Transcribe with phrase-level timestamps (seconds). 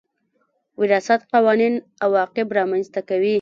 [0.79, 3.29] وراثت قوانين عواقب رامنځ ته کوي.